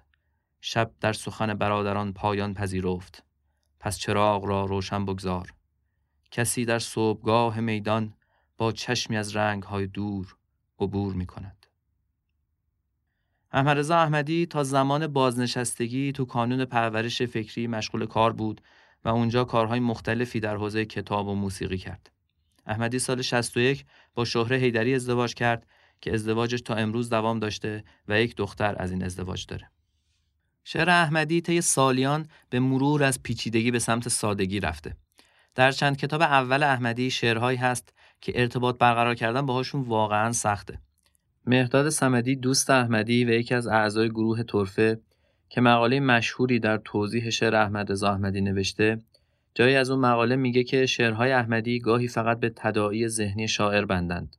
شب 0.61 0.91
در 0.99 1.13
سخن 1.13 1.53
برادران 1.53 2.13
پایان 2.13 2.53
پذیرفت. 2.53 3.23
پس 3.79 3.97
چراغ 3.97 4.45
را 4.45 4.65
روشن 4.65 5.05
بگذار. 5.05 5.53
کسی 6.31 6.65
در 6.65 6.79
صبحگاه 6.79 7.59
میدان 7.59 8.13
با 8.57 8.71
چشمی 8.71 9.17
از 9.17 9.35
رنگهای 9.35 9.87
دور 9.87 10.35
عبور 10.79 11.13
می 11.13 11.25
کند. 11.25 11.65
احمد 13.51 13.77
رضا 13.77 13.97
احمدی 13.97 14.45
تا 14.45 14.63
زمان 14.63 15.07
بازنشستگی 15.07 16.11
تو 16.11 16.25
کانون 16.25 16.65
پرورش 16.65 17.21
فکری 17.21 17.67
مشغول 17.67 18.05
کار 18.05 18.33
بود 18.33 18.61
و 19.05 19.09
اونجا 19.09 19.43
کارهای 19.43 19.79
مختلفی 19.79 20.39
در 20.39 20.55
حوزه 20.55 20.85
کتاب 20.85 21.27
و 21.27 21.35
موسیقی 21.35 21.77
کرد. 21.77 22.11
احمدی 22.65 22.99
سال 22.99 23.21
61 23.21 23.85
با 24.15 24.25
شهره 24.25 24.57
هیدری 24.57 24.95
ازدواج 24.95 25.33
کرد 25.33 25.67
که 26.01 26.13
ازدواجش 26.13 26.61
تا 26.61 26.75
امروز 26.75 27.09
دوام 27.09 27.39
داشته 27.39 27.83
و 28.07 28.21
یک 28.21 28.35
دختر 28.35 28.75
از 28.77 28.91
این 28.91 29.03
ازدواج 29.03 29.45
داره. 29.45 29.69
شعر 30.63 30.89
احمدی 30.89 31.41
طی 31.41 31.61
سالیان 31.61 32.27
به 32.49 32.59
مرور 32.59 33.03
از 33.03 33.23
پیچیدگی 33.23 33.71
به 33.71 33.79
سمت 33.79 34.09
سادگی 34.09 34.59
رفته. 34.59 34.95
در 35.55 35.71
چند 35.71 35.97
کتاب 35.97 36.21
اول 36.21 36.63
احمدی 36.63 37.11
شعرهایی 37.11 37.57
هست 37.57 37.93
که 38.23 38.31
ارتباط 38.35 38.77
برقرار 38.77 39.15
کردن 39.15 39.45
باهاشون 39.45 39.81
واقعا 39.81 40.31
سخته. 40.31 40.79
مهداد 41.45 41.89
سمدی 41.89 42.35
دوست 42.35 42.69
احمدی 42.69 43.25
و 43.25 43.29
یکی 43.29 43.55
از 43.55 43.67
اعضای 43.67 44.09
گروه 44.09 44.43
طرفه 44.43 44.99
که 45.49 45.61
مقاله 45.61 45.99
مشهوری 45.99 46.59
در 46.59 46.77
توضیح 46.77 47.29
شعر 47.29 47.55
احمد 47.55 47.91
رضا 47.91 48.11
احمدی 48.11 48.41
نوشته 48.41 49.01
جایی 49.55 49.75
از 49.75 49.89
اون 49.89 49.99
مقاله 49.99 50.35
میگه 50.35 50.63
که 50.63 50.85
شعرهای 50.85 51.31
احمدی 51.31 51.79
گاهی 51.79 52.07
فقط 52.07 52.39
به 52.39 52.49
تداعی 52.55 53.07
ذهنی 53.07 53.47
شاعر 53.47 53.85
بندند. 53.85 54.35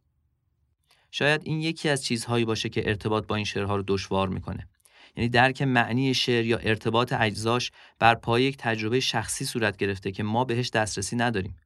شاید 1.11 1.41
این 1.45 1.61
یکی 1.61 1.89
از 1.89 2.05
چیزهایی 2.05 2.45
باشه 2.45 2.69
که 2.69 2.89
ارتباط 2.89 3.27
با 3.27 3.37
این 3.37 3.45
شعرها 3.45 3.77
رو 3.77 3.85
دشوار 3.87 4.29
می‌کنه. 4.29 4.69
یعنی 5.17 5.29
درک 5.29 5.63
معنی 5.63 6.15
شعر 6.15 6.45
یا 6.45 6.59
ارتباط 6.59 7.13
اجزاش 7.13 7.73
بر 7.99 8.15
پای 8.15 8.43
یک 8.43 8.57
تجربه 8.59 9.01
شخصی 9.01 9.45
صورت 9.45 9.77
گرفته 9.77 10.13
که 10.13 10.23
ما 10.23 10.45
بهش 10.45 10.71
دسترسی 10.71 11.17
نداریم. 11.17 11.57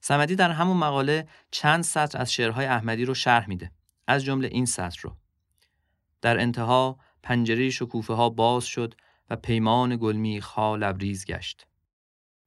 سمدی 0.00 0.36
در 0.36 0.50
همون 0.50 0.76
مقاله 0.76 1.28
چند 1.50 1.84
سطر 1.84 2.18
از 2.18 2.32
شعرهای 2.32 2.66
احمدی 2.66 3.04
رو 3.04 3.14
شرح 3.14 3.48
میده. 3.48 3.70
از 4.06 4.24
جمله 4.24 4.48
این 4.48 4.66
سطر 4.66 5.00
رو. 5.02 5.16
در 6.20 6.38
انتها 6.38 6.98
پنجره 7.22 7.70
شکوفه 7.70 8.14
ها 8.14 8.28
باز 8.28 8.64
شد 8.64 8.94
و 9.30 9.36
پیمان 9.36 9.96
گلمیخ 9.96 10.46
ها 10.46 10.76
لبریز 10.76 11.26
گشت. 11.26 11.66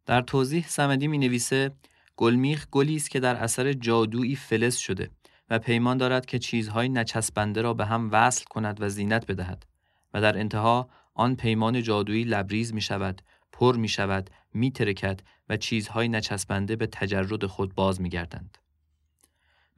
در 0.05 0.21
توضیح 0.21 0.65
سمدی 0.67 1.07
می 1.07 1.17
نویسه 1.17 1.71
گلمیخ 2.15 2.67
گلی 2.71 2.95
است 2.95 3.09
که 3.09 3.19
در 3.19 3.35
اثر 3.35 3.73
جادویی 3.73 4.35
فلز 4.35 4.75
شده 4.75 5.09
و 5.49 5.59
پیمان 5.59 5.97
دارد 5.97 6.25
که 6.25 6.39
چیزهای 6.39 6.89
نچسبنده 6.89 7.61
را 7.61 7.73
به 7.73 7.85
هم 7.85 8.09
وصل 8.11 8.45
کند 8.45 8.81
و 8.81 8.89
زینت 8.89 9.31
بدهد 9.31 9.65
و 10.13 10.21
در 10.21 10.37
انتها 10.37 10.89
آن 11.13 11.35
پیمان 11.35 11.81
جادویی 11.81 12.23
لبریز 12.23 12.73
می 12.73 12.81
شود، 12.81 13.21
پر 13.53 13.75
می 13.75 13.87
شود، 13.87 14.29
می 14.53 14.71
ترکد 14.71 15.21
و 15.49 15.57
چیزهای 15.57 16.07
نچسبنده 16.07 16.75
به 16.75 16.87
تجرد 16.87 17.45
خود 17.45 17.75
باز 17.75 18.01
می 18.01 18.09
گردند. 18.09 18.57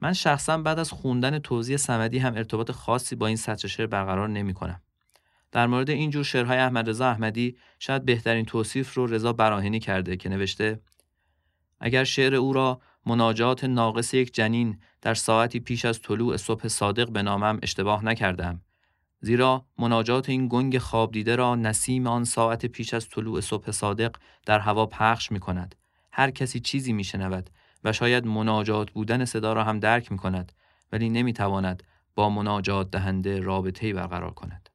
من 0.00 0.12
شخصا 0.12 0.58
بعد 0.58 0.78
از 0.78 0.90
خوندن 0.90 1.38
توضیح 1.38 1.76
سمدی 1.76 2.18
هم 2.18 2.34
ارتباط 2.34 2.70
خاصی 2.70 3.16
با 3.16 3.26
این 3.26 3.36
سطر 3.36 3.68
شعر 3.68 3.86
برقرار 3.86 4.28
نمی 4.28 4.54
کنم. 4.54 4.82
در 5.52 5.66
مورد 5.66 5.90
این 5.90 6.10
جور 6.10 6.24
شعرهای 6.24 6.58
احمد 6.58 6.88
رضا 6.88 7.10
احمدی 7.10 7.56
شاید 7.78 8.04
بهترین 8.04 8.44
توصیف 8.44 8.94
رو 8.94 9.06
رضا 9.06 9.32
براهنی 9.32 9.80
کرده 9.80 10.16
که 10.16 10.28
نوشته 10.28 10.80
اگر 11.80 12.04
شعر 12.04 12.34
او 12.34 12.52
را 12.52 12.80
مناجات 13.06 13.64
ناقص 13.64 14.14
یک 14.14 14.34
جنین 14.34 14.80
در 15.02 15.14
ساعتی 15.14 15.60
پیش 15.60 15.84
از 15.84 16.02
طلوع 16.02 16.36
صبح 16.36 16.68
صادق 16.68 17.10
به 17.10 17.22
نامم 17.22 17.58
اشتباه 17.62 18.04
نکردم 18.04 18.60
زیرا 19.26 19.66
مناجات 19.78 20.28
این 20.28 20.48
گنگ 20.48 20.78
خواب 20.78 21.12
دیده 21.12 21.36
را 21.36 21.54
نسیم 21.54 22.06
آن 22.06 22.24
ساعت 22.24 22.66
پیش 22.66 22.94
از 22.94 23.08
طلوع 23.08 23.40
صبح 23.40 23.70
صادق 23.70 24.16
در 24.46 24.58
هوا 24.58 24.86
پخش 24.86 25.32
می 25.32 25.40
کند. 25.40 25.74
هر 26.12 26.30
کسی 26.30 26.60
چیزی 26.60 26.92
می 26.92 27.04
شنود 27.04 27.50
و 27.84 27.92
شاید 27.92 28.26
مناجات 28.26 28.90
بودن 28.90 29.24
صدا 29.24 29.52
را 29.52 29.64
هم 29.64 29.80
درک 29.80 30.12
می 30.12 30.18
کند 30.18 30.52
ولی 30.92 31.08
نمی 31.08 31.32
تواند 31.32 31.82
با 32.14 32.30
مناجات 32.30 32.90
دهنده 32.90 33.40
رابطه‌ای 33.40 33.92
برقرار 33.92 34.30
کند. 34.30 34.68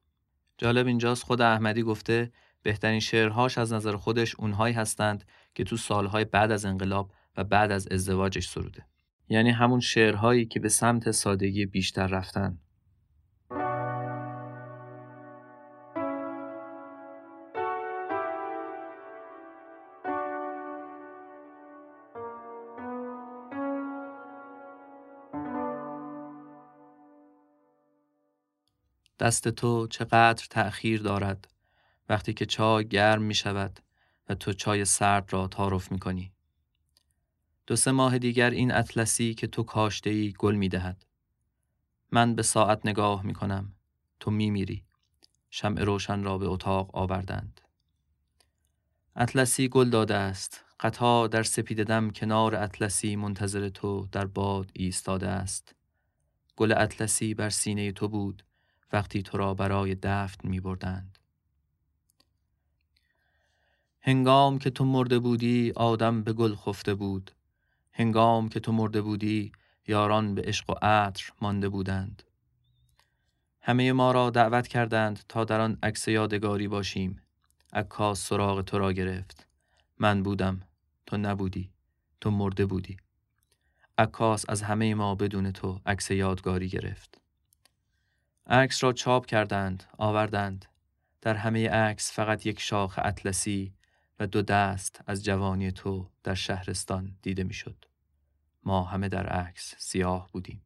جالب 0.58 0.86
اینجاست 0.86 1.24
خود 1.24 1.40
احمدی 1.40 1.82
گفته 1.82 2.32
بهترین 2.62 3.00
شعرهاش 3.00 3.58
از 3.58 3.72
نظر 3.72 3.96
خودش 3.96 4.34
اونهایی 4.34 4.74
هستند 4.74 5.24
که 5.54 5.64
تو 5.64 5.76
سالهای 5.76 6.24
بعد 6.24 6.50
از 6.50 6.64
انقلاب 6.64 7.10
و 7.36 7.44
بعد 7.44 7.72
از 7.72 7.88
ازدواجش 7.88 8.48
سروده. 8.48 8.86
یعنی 9.28 9.50
همون 9.50 9.80
شعرهایی 9.80 10.46
که 10.46 10.60
به 10.60 10.68
سمت 10.68 11.10
سادگی 11.10 11.66
بیشتر 11.66 12.06
رفتن 12.06 12.58
دست 29.22 29.48
تو 29.48 29.86
چقدر 29.86 30.46
تأخیر 30.50 31.02
دارد 31.02 31.48
وقتی 32.08 32.32
که 32.34 32.46
چای 32.46 32.88
گرم 32.88 33.22
می 33.22 33.34
شود 33.34 33.80
و 34.28 34.34
تو 34.34 34.52
چای 34.52 34.84
سرد 34.84 35.32
را 35.32 35.48
تعارف 35.48 35.92
می 35.92 35.98
کنی. 35.98 36.32
دو 37.66 37.76
سه 37.76 37.90
ماه 37.90 38.18
دیگر 38.18 38.50
این 38.50 38.72
اطلسی 38.72 39.34
که 39.34 39.46
تو 39.46 39.62
کاشته 39.62 40.10
ای 40.10 40.34
گل 40.38 40.54
می 40.54 40.68
دهد. 40.68 41.06
من 42.10 42.34
به 42.34 42.42
ساعت 42.42 42.86
نگاه 42.86 43.22
می 43.26 43.34
کنم. 43.34 43.74
تو 44.20 44.30
می 44.30 44.50
میری. 44.50 44.84
شمع 45.50 45.84
روشن 45.84 46.22
را 46.22 46.38
به 46.38 46.46
اتاق 46.46 46.96
آوردند. 46.96 47.60
اطلسی 49.16 49.68
گل 49.68 49.90
داده 49.90 50.14
است. 50.14 50.64
قطار 50.80 51.28
در 51.28 51.42
سپیددم 51.42 52.10
کنار 52.10 52.54
اطلسی 52.54 53.16
منتظر 53.16 53.68
تو 53.68 54.08
در 54.12 54.26
باد 54.26 54.70
ایستاده 54.74 55.28
است. 55.28 55.74
گل 56.56 56.72
اطلسی 56.76 57.34
بر 57.34 57.50
سینه 57.50 57.92
تو 57.92 58.08
بود 58.08 58.42
وقتی 58.92 59.22
تو 59.22 59.38
را 59.38 59.54
برای 59.54 59.94
دفن 59.94 60.48
می 60.48 60.60
بردند. 60.60 61.18
هنگام 64.00 64.58
که 64.58 64.70
تو 64.70 64.84
مرده 64.84 65.18
بودی 65.18 65.72
آدم 65.76 66.22
به 66.22 66.32
گل 66.32 66.54
خفته 66.54 66.94
بود. 66.94 67.30
هنگام 67.92 68.48
که 68.48 68.60
تو 68.60 68.72
مرده 68.72 69.02
بودی 69.02 69.52
یاران 69.86 70.34
به 70.34 70.42
عشق 70.42 70.70
و 70.70 70.74
عطر 70.82 71.32
مانده 71.40 71.68
بودند. 71.68 72.22
همه 73.60 73.92
ما 73.92 74.12
را 74.12 74.30
دعوت 74.30 74.68
کردند 74.68 75.24
تا 75.28 75.44
در 75.44 75.60
آن 75.60 75.78
عکس 75.82 76.08
یادگاری 76.08 76.68
باشیم. 76.68 77.22
عکاس 77.72 78.28
سراغ 78.28 78.62
تو 78.62 78.78
را 78.78 78.92
گرفت. 78.92 79.46
من 79.98 80.22
بودم. 80.22 80.60
تو 81.06 81.16
نبودی. 81.16 81.70
تو 82.20 82.30
مرده 82.30 82.66
بودی. 82.66 82.96
عکاس 83.98 84.44
از 84.48 84.62
همه 84.62 84.94
ما 84.94 85.14
بدون 85.14 85.50
تو 85.50 85.80
عکس 85.86 86.10
یادگاری 86.10 86.68
گرفت. 86.68 87.21
عکس 88.52 88.84
را 88.84 88.92
چاپ 88.92 89.26
کردند 89.26 89.84
آوردند 89.98 90.64
در 91.20 91.34
همه 91.34 91.68
عکس 91.68 92.12
فقط 92.12 92.46
یک 92.46 92.60
شاخ 92.60 92.98
اطلسی 93.02 93.74
و 94.20 94.26
دو 94.26 94.42
دست 94.42 95.00
از 95.06 95.24
جوانی 95.24 95.72
تو 95.72 96.08
در 96.22 96.34
شهرستان 96.34 97.16
دیده 97.22 97.44
می‌شد. 97.44 97.84
ما 98.64 98.84
همه 98.84 99.08
در 99.08 99.26
عکس 99.26 99.74
سیاه 99.78 100.28
بودیم. 100.32 100.62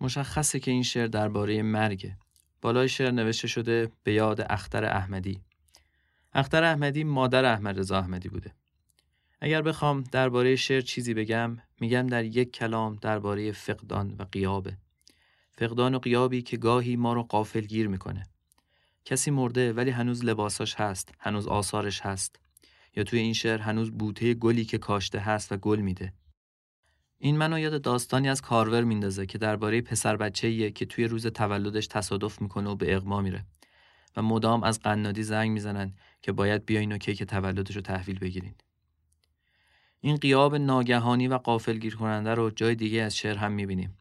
مشخصه 0.00 0.60
که 0.60 0.70
این 0.70 0.82
شعر 0.82 1.06
درباره 1.06 1.62
مرگه. 1.62 2.18
بالای 2.60 2.88
شعر 2.88 3.10
نوشته 3.10 3.48
شده 3.48 3.92
به 4.02 4.12
یاد 4.12 4.46
اختر 4.50 4.84
احمدی. 4.84 5.40
اختر 6.32 6.64
احمدی 6.64 7.04
مادر 7.04 7.44
احمد 7.44 7.78
رضا 7.78 7.98
احمدی 7.98 8.28
بوده. 8.28 8.54
اگر 9.40 9.62
بخوام 9.62 10.02
درباره 10.02 10.56
شعر 10.56 10.80
چیزی 10.80 11.14
بگم 11.14 11.58
میگم 11.80 12.06
در 12.06 12.24
یک 12.24 12.52
کلام 12.52 12.96
درباره 12.96 13.52
فقدان 13.52 14.14
و 14.18 14.24
قیابه. 14.24 14.78
فقدان 15.58 15.94
و 15.94 15.98
قیابی 15.98 16.42
که 16.42 16.56
گاهی 16.56 16.96
ما 16.96 17.12
رو 17.12 17.22
قافل 17.22 17.60
گیر 17.60 17.88
می‌کنه. 17.88 18.26
کسی 19.04 19.30
مرده 19.30 19.72
ولی 19.72 19.90
هنوز 19.90 20.24
لباساش 20.24 20.74
هست، 20.74 21.14
هنوز 21.18 21.46
آثارش 21.46 22.00
هست. 22.00 22.38
یا 22.96 23.04
توی 23.04 23.18
این 23.18 23.32
شعر 23.32 23.58
هنوز 23.58 23.90
بوته 23.90 24.34
گلی 24.34 24.64
که 24.64 24.78
کاشته 24.78 25.18
هست 25.18 25.52
و 25.52 25.56
گل 25.56 25.80
میده. 25.80 26.12
این 27.18 27.36
منو 27.36 27.58
یاد 27.58 27.82
داستانی 27.82 28.28
از 28.28 28.42
کارور 28.42 28.84
میندازه 28.84 29.26
که 29.26 29.38
درباره 29.38 29.80
پسر 29.80 30.16
بچه‌ایه 30.16 30.70
که 30.70 30.86
توی 30.86 31.04
روز 31.04 31.26
تولدش 31.26 31.86
تصادف 31.86 32.40
می‌کنه 32.40 32.70
و 32.70 32.74
به 32.74 32.96
اغما 32.96 33.20
میره 33.20 33.46
و 34.16 34.22
مدام 34.22 34.62
از 34.62 34.80
قنادی 34.80 35.22
زنگ 35.22 35.50
می‌زنن 35.50 35.94
که 36.22 36.32
باید 36.32 36.66
بیاین 36.66 36.92
و 36.92 36.98
کیک 36.98 37.22
تولدش 37.22 37.76
رو 37.76 37.82
تحویل 37.82 38.18
بگیرین. 38.18 38.54
این 40.00 40.16
قیاب 40.16 40.56
ناگهانی 40.56 41.28
و 41.28 41.34
قافلگیر 41.34 41.96
کننده 41.96 42.34
رو 42.34 42.50
جای 42.50 42.74
دیگه 42.74 43.02
از 43.02 43.16
شعر 43.16 43.36
هم 43.36 43.52
می‌بینیم. 43.52 43.98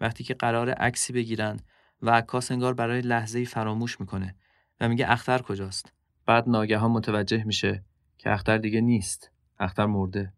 وقتی 0.00 0.24
که 0.24 0.34
قرار 0.34 0.70
عکسی 0.70 1.12
بگیرن 1.12 1.60
و 2.02 2.10
عکاس 2.10 2.50
انگار 2.50 2.74
برای 2.74 3.00
لحظه 3.00 3.44
فراموش 3.44 4.00
می‌کنه 4.00 4.34
و 4.80 4.88
میگه 4.88 5.10
اختر 5.10 5.42
کجاست. 5.42 5.92
بعد 6.26 6.48
ناگهان 6.48 6.90
متوجه 6.90 7.44
میشه 7.44 7.84
که 8.18 8.32
اختر 8.32 8.58
دیگه 8.58 8.80
نیست 8.80 9.30
اختر 9.58 9.86
مرده. 9.86 10.32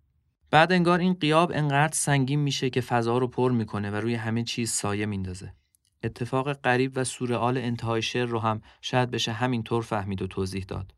بعد 0.51 0.73
انگار 0.73 0.99
این 0.99 1.15
قیاب 1.15 1.53
انقدر 1.55 1.95
سنگین 1.95 2.41
میشه 2.41 2.71
که 2.71 2.81
فضا 2.81 3.19
رو 3.19 3.29
پر 3.29 3.53
می‌کنه 3.53 3.91
و 3.91 3.95
روی 3.95 4.15
همه 4.15 4.43
چیز 4.43 4.71
سایه 4.71 5.07
میندازه. 5.07 5.55
اتفاق 6.03 6.53
غریب 6.53 6.93
و 6.95 7.05
سورئال 7.05 7.59
انتهای 7.59 8.03
شعر 8.03 8.27
رو 8.27 8.39
هم 8.39 8.63
شاید 8.81 9.11
بشه 9.11 9.33
همینطور 9.33 9.83
فهمید 9.83 10.23
و 10.23 10.27
توضیح 10.27 10.65
داد. 10.65 10.95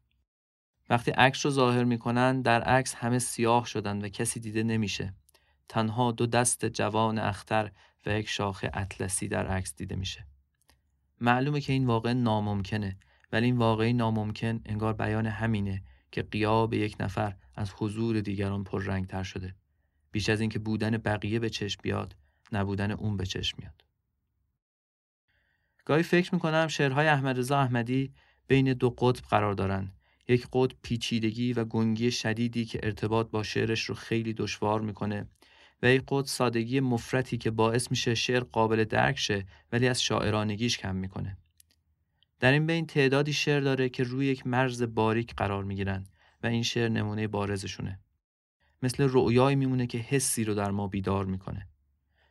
وقتی 0.90 1.10
عکس 1.10 1.46
رو 1.46 1.52
ظاهر 1.52 1.84
می‌کنن 1.84 2.42
در 2.42 2.62
عکس 2.62 2.94
همه 2.94 3.18
سیاه 3.18 3.66
شدن 3.66 4.04
و 4.04 4.08
کسی 4.08 4.40
دیده 4.40 4.62
نمیشه. 4.62 5.14
تنها 5.68 6.12
دو 6.12 6.26
دست 6.26 6.66
جوان 6.66 7.18
اختر 7.18 7.70
و 8.06 8.18
یک 8.18 8.28
شاخه 8.28 8.70
اطلسی 8.74 9.28
در 9.28 9.46
عکس 9.46 9.76
دیده 9.76 9.96
میشه. 9.96 10.26
معلومه 11.20 11.60
که 11.60 11.72
این 11.72 11.86
واقع 11.86 12.12
ناممکنه 12.12 12.96
ولی 13.32 13.46
این 13.46 13.56
واقعی 13.56 13.92
ناممکن 13.92 14.60
انگار 14.66 14.92
بیان 14.92 15.26
همینه 15.26 15.82
که 16.12 16.22
قیاب 16.22 16.74
یک 16.74 16.96
نفر 17.00 17.36
از 17.54 17.72
حضور 17.76 18.20
دیگران 18.20 18.64
تر 19.08 19.22
شده. 19.22 19.54
بیش 20.12 20.28
از 20.28 20.40
اینکه 20.40 20.58
بودن 20.58 20.96
بقیه 20.96 21.38
به 21.38 21.50
چشم 21.50 21.80
بیاد 21.82 22.16
نبودن 22.52 22.90
اون 22.90 23.16
به 23.16 23.26
چشم 23.26 23.58
میاد. 23.60 23.84
گاهی 25.84 26.02
فکر 26.02 26.34
می‌کنم 26.34 26.68
شعرهای 26.68 27.06
احمد 27.06 27.38
رضا 27.38 27.60
احمدی 27.60 28.12
بین 28.46 28.72
دو 28.72 28.90
قطب 28.90 29.24
قرار 29.24 29.54
دارن. 29.54 29.92
یک 30.28 30.48
قطب 30.52 30.76
پیچیدگی 30.82 31.52
و 31.52 31.64
گنگی 31.64 32.10
شدیدی 32.10 32.64
که 32.64 32.80
ارتباط 32.82 33.30
با 33.30 33.42
شعرش 33.42 33.84
رو 33.84 33.94
خیلی 33.94 34.34
دشوار 34.34 34.80
می‌کنه. 34.80 35.26
قطب 35.84 36.26
سادگی 36.26 36.80
مفرتی 36.80 37.38
که 37.38 37.50
باعث 37.50 37.90
میشه 37.90 38.14
شعر 38.14 38.40
قابل 38.40 38.84
درک 38.84 39.18
شه 39.18 39.46
ولی 39.72 39.88
از 39.88 40.02
شاعرانگیش 40.02 40.78
کم 40.78 40.96
می‌کنه. 40.96 41.36
در 42.40 42.52
این 42.52 42.66
بین 42.66 42.86
تعدادی 42.86 43.32
شعر 43.32 43.60
داره 43.60 43.88
که 43.88 44.02
روی 44.02 44.26
یک 44.26 44.46
مرز 44.46 44.82
باریک 44.82 45.34
قرار 45.34 45.64
می‌گیرن 45.64 46.06
و 46.42 46.46
این 46.46 46.62
شعر 46.62 46.88
نمونه 46.88 47.28
بارزشونه. 47.28 48.00
مثل 48.82 49.08
رؤیایی 49.10 49.56
میمونه 49.56 49.86
که 49.86 49.98
حسی 49.98 50.44
رو 50.44 50.54
در 50.54 50.70
ما 50.70 50.88
بیدار 50.88 51.24
می‌کنه. 51.24 51.68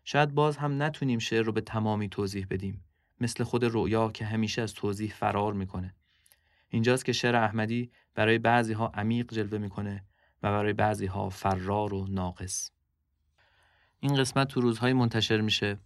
شاید 0.03 0.33
باز 0.33 0.57
هم 0.57 0.83
نتونیم 0.83 1.19
شعر 1.19 1.41
رو 1.41 1.51
به 1.51 1.61
تمامی 1.61 2.09
توضیح 2.09 2.47
بدیم. 2.49 2.83
مثل 3.21 3.43
خود 3.43 3.63
رؤیا 3.63 4.11
که 4.11 4.25
همیشه 4.25 4.61
از 4.61 4.73
توضیح 4.73 5.13
فرار 5.13 5.53
می‌کنه. 5.53 5.95
اینجاست 6.69 7.05
که 7.05 7.13
شعر 7.13 7.35
احمدی 7.35 7.91
برای 8.15 8.37
بعضی 8.37 8.73
ها 8.73 8.87
عمیق 8.87 9.33
جلوه 9.33 9.57
می‌کنه 9.57 10.03
و 10.43 10.51
برای 10.51 10.73
بعضی 10.73 11.05
ها 11.05 11.29
فرار 11.29 11.93
و 11.93 12.07
ناقص. 12.07 12.71
این 14.03 14.15
قسمت 14.15 14.47
تو 14.47 14.61
روزهای 14.61 14.93
منتشر 14.93 15.41
میشه 15.41 15.77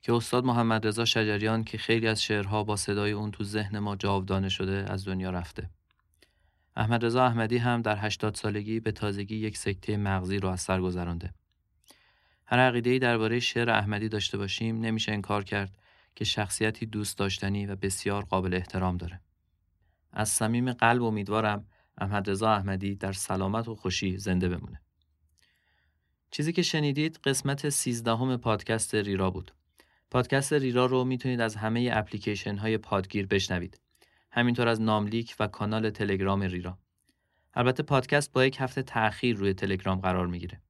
که 0.00 0.12
استاد 0.12 0.44
محمد 0.44 0.86
رضا 0.86 1.04
شجریان 1.04 1.64
که 1.64 1.78
خیلی 1.78 2.08
از 2.08 2.22
شعرها 2.22 2.64
با 2.64 2.76
صدای 2.76 3.12
اون 3.12 3.30
تو 3.30 3.44
ذهن 3.44 3.78
ما 3.78 3.96
جاودانه 3.96 4.48
شده 4.48 4.86
از 4.88 5.04
دنیا 5.04 5.30
رفته 5.30 5.70
احمد 6.76 7.04
رضا 7.04 7.24
احمدی 7.24 7.56
هم 7.56 7.82
در 7.82 8.06
80 8.06 8.34
سالگی 8.34 8.80
به 8.80 8.92
تازگی 8.92 9.36
یک 9.36 9.56
سکته 9.56 9.96
مغزی 9.96 10.38
رو 10.38 10.48
از 10.48 10.60
سر 10.60 10.80
گذرانده 10.80 11.34
هر 12.46 12.58
عقیده‌ای 12.58 12.98
درباره 12.98 13.40
شعر 13.40 13.70
احمدی 13.70 14.08
داشته 14.08 14.38
باشیم 14.38 14.80
نمیشه 14.80 15.12
انکار 15.12 15.44
کرد 15.44 15.78
که 16.14 16.24
شخصیتی 16.24 16.86
دوست 16.86 17.18
داشتنی 17.18 17.66
و 17.66 17.76
بسیار 17.76 18.24
قابل 18.24 18.54
احترام 18.54 18.96
داره. 18.96 19.20
از 20.12 20.28
صمیم 20.28 20.72
قلب 20.72 21.02
امیدوارم 21.02 21.66
احمد 21.98 22.30
رضا 22.30 22.52
احمدی 22.52 22.94
در 22.94 23.12
سلامت 23.12 23.68
و 23.68 23.74
خوشی 23.74 24.18
زنده 24.18 24.48
بمونه. 24.48 24.81
چیزی 26.34 26.52
که 26.52 26.62
شنیدید 26.62 27.20
قسمت 27.24 27.68
13 27.68 28.36
پادکست 28.36 28.94
ریرا 28.94 29.30
بود. 29.30 29.52
پادکست 30.10 30.52
ریرا 30.52 30.86
رو 30.86 31.04
می‌تونید 31.04 31.40
از 31.40 31.56
همه 31.56 31.90
اپلیکیشن 31.92 32.56
های 32.56 32.78
پادگیر 32.78 33.26
بشنوید. 33.26 33.80
همینطور 34.30 34.68
از 34.68 34.80
ناملیک 34.80 35.36
و 35.40 35.46
کانال 35.46 35.90
تلگرام 35.90 36.42
ریرا. 36.42 36.78
البته 37.54 37.82
پادکست 37.82 38.32
با 38.32 38.44
یک 38.44 38.56
هفته 38.60 38.82
تأخیر 38.82 39.36
روی 39.36 39.54
تلگرام 39.54 40.00
قرار 40.00 40.26
می‌گیره. 40.26 40.60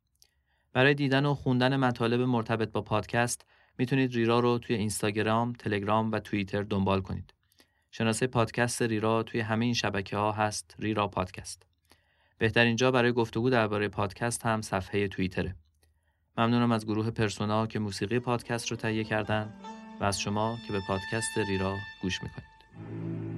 برای 0.73 0.95
دیدن 0.95 1.27
و 1.27 1.35
خوندن 1.35 1.77
مطالب 1.77 2.21
مرتبط 2.21 2.73
با 2.73 2.83
پادکست 2.83 3.45
می‌تونید 3.79 4.15
ریرا 4.15 4.41
رو 4.41 4.59
توی 4.59 4.77
اینستاگرام، 4.77 5.53
تلگرام 5.53 6.13
و 6.13 6.19
توییتر 6.19 6.63
دنبال 6.63 7.01
کنید. 7.01 7.35
شناسه 7.91 8.27
پادکست 8.27 8.83
ریرا 8.83 9.23
توی 9.23 9.41
همه 9.41 9.65
این 9.65 9.75
شبکه 9.75 10.17
ها 10.17 10.33
هست 10.33 10.75
ریرا 10.79 11.09
پادکست. 11.09 11.67
بهترین 12.43 12.77
جا 12.77 12.91
برای 12.91 13.13
گفتگو 13.13 13.51
درباره 13.51 13.89
پادکست 13.89 14.47
هم 14.47 14.63
صفحه 14.63 15.09
توییتره. 15.09 15.55
ممنونم 16.39 16.73
از 16.73 16.87
گروه 16.87 17.11
پرسونا 17.11 17.67
که 17.67 17.79
موسیقی 17.79 18.19
پادکست 18.19 18.71
رو 18.71 18.77
تهیه 18.77 19.05
کردن 19.05 19.55
و 20.01 20.05
از 20.05 20.21
شما 20.21 20.59
که 20.67 20.73
به 20.73 20.81
پادکست 20.89 21.39
ریرا 21.49 21.77
گوش 22.03 22.23
می‌کنید. 22.23 23.32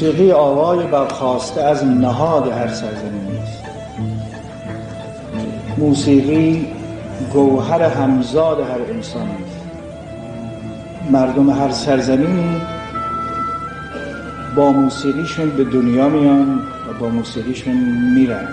موسیقی 0.00 0.32
آوای 0.32 0.86
برخواسته 0.86 1.62
از 1.62 1.84
نهاد 1.84 2.52
هر 2.52 2.68
سرزمینی 2.68 3.38
است. 3.38 3.62
موسیقی 5.78 6.66
گوهر 7.32 7.82
همزاد 7.82 8.60
هر 8.60 8.94
انسانی 8.94 9.30
است. 9.30 9.60
مردم 11.10 11.50
هر 11.50 11.70
سرزمینی 11.70 12.62
با 14.56 14.72
موسیقیشون 14.72 15.50
به 15.50 15.64
دنیا 15.64 16.08
میان 16.08 16.58
و 16.58 16.98
با 17.00 17.08
موسیقیشون 17.08 17.76
میرن. 18.14 18.48